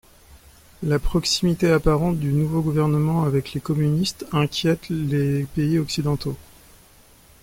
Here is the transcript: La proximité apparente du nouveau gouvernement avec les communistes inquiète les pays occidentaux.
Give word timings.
La 0.81 0.97
proximité 0.97 1.69
apparente 1.69 2.17
du 2.17 2.33
nouveau 2.33 2.61
gouvernement 2.63 3.21
avec 3.23 3.53
les 3.53 3.61
communistes 3.61 4.25
inquiète 4.31 4.89
les 4.89 5.43
pays 5.43 5.77
occidentaux. 5.77 6.35